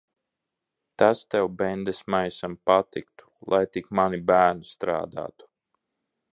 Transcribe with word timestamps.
Tas 1.01 1.21
tev, 1.33 1.49
bendesmaisam, 1.59 2.57
patiktu. 2.71 3.29
Lai 3.55 3.63
tik 3.77 3.93
mani 4.01 4.23
bērni 4.33 4.71
strādātu. 4.75 5.51